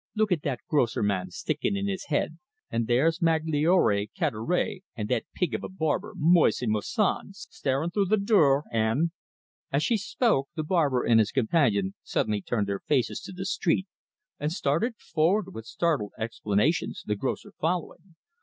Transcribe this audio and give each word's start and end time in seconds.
"Look 0.15 0.31
at 0.31 0.41
that 0.41 0.61
grocer 0.67 1.03
man 1.03 1.29
stickin' 1.29 1.77
in 1.77 1.87
his 1.87 2.05
head; 2.05 2.39
and 2.71 2.87
there's 2.87 3.21
Magloire 3.21 4.07
Cadoret 4.17 4.81
and 4.95 5.07
that 5.09 5.25
pig 5.35 5.53
of 5.53 5.63
a 5.63 5.69
barber, 5.69 6.13
Moise 6.15 6.63
Moisan, 6.63 7.33
starin' 7.33 7.91
through 7.91 8.05
the 8.07 8.17
dure, 8.17 8.63
an'" 8.71 9.11
As 9.71 9.83
she 9.83 9.97
spoke, 9.97 10.49
the 10.55 10.63
barber 10.63 11.03
and 11.03 11.19
his 11.19 11.29
companion 11.29 11.93
suddenly 12.01 12.41
turned 12.41 12.65
their 12.65 12.79
faces 12.79 13.19
to 13.21 13.31
the 13.31 13.45
street, 13.45 13.85
and 14.39 14.51
started 14.51 14.95
forward 14.97 15.53
with 15.53 15.67
startled 15.67 16.13
exclamations, 16.17 17.03
the 17.05 17.15
grocer 17.15 17.53
following. 17.59 18.15